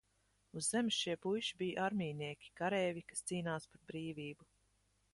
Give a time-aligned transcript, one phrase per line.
[0.59, 4.53] Uz Zemes šie puiši bija armijnieki, kareivji, kas cīnās par brīvību.